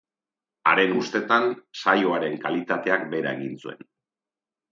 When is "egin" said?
3.41-3.55